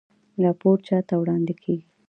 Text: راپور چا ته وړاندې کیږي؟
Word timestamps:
راپور 0.43 0.77
چا 0.87 0.97
ته 1.07 1.13
وړاندې 1.21 1.53
کیږي؟ 1.61 1.87